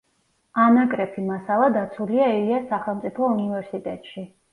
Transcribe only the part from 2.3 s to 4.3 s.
ილიას სახელმწიფო უნივერსიტეტში.